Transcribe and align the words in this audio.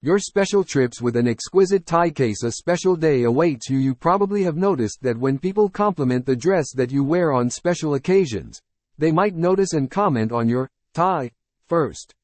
Your 0.00 0.20
special 0.20 0.62
trips 0.62 1.02
with 1.02 1.16
an 1.16 1.26
exquisite 1.26 1.84
tie 1.84 2.10
case 2.10 2.44
a 2.44 2.52
special 2.52 2.94
day 2.94 3.24
awaits 3.24 3.68
you 3.68 3.78
you 3.78 3.96
probably 3.96 4.44
have 4.44 4.56
noticed 4.56 5.02
that 5.02 5.18
when 5.18 5.40
people 5.40 5.68
compliment 5.68 6.24
the 6.24 6.36
dress 6.36 6.72
that 6.76 6.92
you 6.92 7.02
wear 7.02 7.32
on 7.32 7.50
special 7.50 7.94
occasions, 7.94 8.62
they 8.96 9.10
might 9.10 9.34
notice 9.34 9.72
and 9.72 9.90
comment 9.90 10.30
on 10.30 10.48
your 10.48 10.70
tie 10.94 11.32
first. 11.66 12.14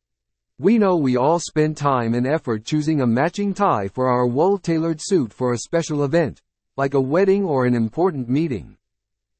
We 0.56 0.78
know 0.78 0.94
we 0.94 1.16
all 1.16 1.40
spend 1.40 1.76
time 1.76 2.14
and 2.14 2.28
effort 2.28 2.64
choosing 2.64 3.00
a 3.00 3.08
matching 3.08 3.52
tie 3.52 3.88
for 3.88 4.06
our 4.06 4.28
wool-tailored 4.28 5.00
suit 5.02 5.32
for 5.32 5.52
a 5.52 5.58
special 5.58 6.04
event, 6.04 6.40
like 6.76 6.94
a 6.94 7.00
wedding 7.00 7.44
or 7.44 7.66
an 7.66 7.74
important 7.74 8.28
meeting. 8.28 8.76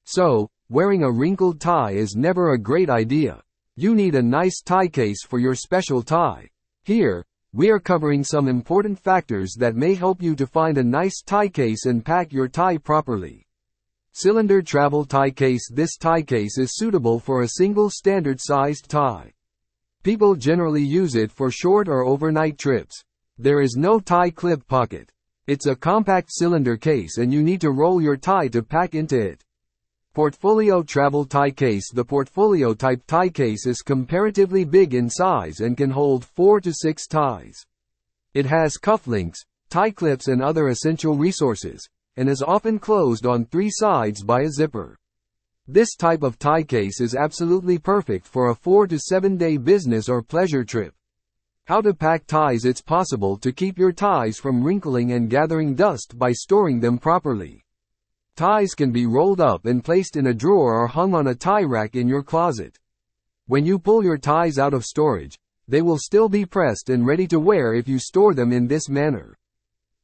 So, 0.07 0.51
wearing 0.69 1.05
a 1.05 1.13
wrinkled 1.13 1.61
tie 1.61 1.93
is 1.93 2.17
never 2.17 2.51
a 2.53 2.59
great 2.59 2.91
idea. 2.91 3.43
You 3.77 3.95
need 3.95 4.17
a 4.17 4.23
nice 4.23 4.61
tie 4.61 4.89
case 4.89 5.25
for 5.25 5.39
your 5.39 5.55
special 5.55 6.03
tie. 6.03 6.49
Here, 6.83 7.25
we 7.55 7.71
are 7.71 7.79
covering 7.79 8.25
some 8.25 8.49
important 8.49 8.99
factors 8.99 9.55
that 9.57 9.77
may 9.77 9.95
help 9.95 10.21
you 10.21 10.35
to 10.35 10.45
find 10.45 10.77
a 10.77 10.83
nice 10.83 11.23
tie 11.25 11.47
case 11.47 11.87
and 11.87 12.05
pack 12.05 12.33
your 12.33 12.49
tie 12.49 12.77
properly. 12.77 13.47
Cylinder 14.13 14.61
Travel 14.61 15.05
Tie 15.05 15.31
Case 15.31 15.71
This 15.73 15.97
tie 15.97 16.23
case 16.23 16.59
is 16.59 16.75
suitable 16.75 17.21
for 17.21 17.43
a 17.43 17.49
single 17.51 17.91
standard-sized 17.91 18.89
tie. 18.89 19.33
People 20.03 20.35
generally 20.35 20.83
use 20.83 21.15
it 21.15 21.31
for 21.31 21.49
short 21.49 21.87
or 21.87 22.05
overnight 22.05 22.59
trips. 22.59 23.05
There 23.39 23.61
is 23.61 23.77
no 23.77 24.01
tie 24.01 24.31
clip 24.31 24.67
pocket. 24.67 25.13
It's 25.47 25.67
a 25.67 25.77
compact 25.77 26.31
cylinder 26.33 26.77
case 26.77 27.19
and 27.19 27.33
you 27.33 27.45
need 27.45 27.61
to 27.61 27.71
roll 27.71 28.03
your 28.03 28.17
tie 28.17 28.49
to 28.49 28.65
pack 28.65 28.97
into 28.97 29.17
it. 29.17 29.44
Portfolio 30.15 30.81
Travel 30.81 31.25
Tie 31.25 31.51
Case 31.51 31.91
The 31.91 32.05
portfolio 32.05 32.73
type 32.73 33.03
tie 33.09 33.29
case 33.29 33.67
is 33.67 33.83
comparatively 33.83 34.65
big 34.65 34.95
in 34.95 35.11
size 35.11 35.59
and 35.59 35.77
can 35.77 35.91
hold 35.91 36.25
4 36.25 36.61
to 36.61 36.73
6 36.73 37.07
ties. 37.09 37.67
It 38.33 38.47
has 38.47 38.79
cufflinks, 38.81 39.39
tie 39.71 39.91
clips 39.91 40.29
and 40.29 40.41
other 40.41 40.69
essential 40.69 41.17
resources, 41.17 41.89
and 42.17 42.29
is 42.29 42.45
often 42.47 42.79
closed 42.79 43.27
on 43.27 43.45
three 43.45 43.71
sides 43.73 44.23
by 44.23 44.43
a 44.43 44.51
zipper. 44.51 44.97
This 45.67 45.97
type 45.97 46.23
of 46.23 46.39
tie 46.39 46.63
case 46.63 47.01
is 47.01 47.17
absolutely 47.17 47.81
perfect 47.81 48.25
for 48.25 48.51
a 48.51 48.55
4 48.55 48.87
to 48.87 49.01
7 49.01 49.37
day 49.37 49.57
business 49.57 50.09
or 50.09 50.23
pleasure 50.23 50.63
trip. 50.63 50.95
How 51.65 51.81
to 51.81 51.93
pack 51.93 52.29
ties 52.29 52.65
It's 52.65 52.81
possible 52.81 53.37
to 53.39 53.51
keep 53.51 53.77
your 53.77 53.91
ties 53.91 54.39
from 54.39 54.63
wrinkling 54.63 55.11
and 55.11 55.29
gathering 55.29 55.75
dust 55.75 56.17
by 56.17 56.31
storing 56.31 56.79
them 56.79 56.99
properly. 56.99 57.64
Ties 58.37 58.75
can 58.75 58.91
be 58.91 59.07
rolled 59.07 59.41
up 59.41 59.65
and 59.65 59.85
placed 59.85 60.17
in 60.17 60.27
a 60.27 60.35
drawer 60.35 60.83
or 60.83 60.89
hung 60.89 61.15
on 61.15 61.29
a 61.29 61.35
tie 61.37 61.63
rack 61.63 61.95
in 61.95 62.09
your 62.09 62.25
closet. 62.25 62.77
When 63.47 63.65
you 63.65 63.79
pull 63.79 64.03
your 64.03 64.19
ties 64.19 64.59
out 64.59 64.75
of 64.75 64.85
storage, 64.85 65.39
they 65.69 65.83
will 65.83 65.99
still 65.99 66.29
be 66.29 66.45
pressed 66.45 66.91
and 66.91 67.07
ready 67.07 67.29
to 67.29 67.39
wear 67.39 67.75
if 67.75 67.87
you 67.87 68.01
store 68.01 68.35
them 68.35 68.53
in 68.53 68.67
this 68.67 68.89
manner. 68.89 69.37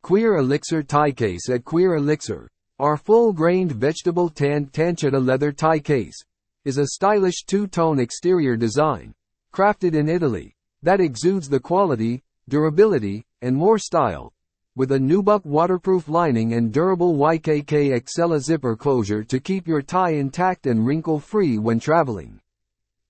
Cuir 0.03 0.37
Elixir 0.37 0.85
Tie 0.85 1.11
Case 1.11 1.49
At 1.51 1.65
Cuir 1.65 1.97
Elixir, 1.97 2.49
our 2.79 2.97
full-grained 2.97 3.73
vegetable 3.73 4.29
tanned 4.29 4.73
tancetta 4.73 5.19
leather 5.19 5.51
tie 5.51 5.81
case, 5.81 6.23
is 6.65 6.79
a 6.79 6.87
stylish 6.87 7.43
two-tone 7.47 7.99
exterior 7.99 8.57
design, 8.57 9.13
crafted 9.53 9.95
in 9.95 10.09
Italy, 10.09 10.55
that 10.85 11.01
exudes 11.01 11.49
the 11.49 11.59
quality, 11.59 12.23
durability, 12.49 13.27
and 13.43 13.57
more 13.57 13.79
style, 13.79 14.33
with 14.77 14.93
a 14.93 14.99
nubuck 14.99 15.45
waterproof 15.45 16.09
lining 16.09 16.55
and 16.55 16.73
durable 16.73 17.15
YKK 17.17 17.91
Excella 17.91 18.39
zipper 18.39 18.77
closure 18.77 19.25
to 19.25 19.41
keep 19.41 19.67
your 19.67 19.83
tie 19.83 20.11
intact 20.11 20.67
and 20.67 20.87
wrinkle-free 20.87 21.59
when 21.59 21.81
traveling. 21.81 22.41